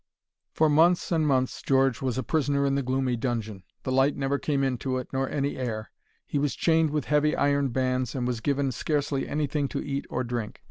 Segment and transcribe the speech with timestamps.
[0.51, 3.61] For months and months George was a prisoner in the gloomy dungeon.
[3.83, 5.91] The light never came into it, nor any air.
[6.25, 10.23] He was chained with heavy iron bands, and was given scarcely anything to eat or
[10.23, 10.59] to drink.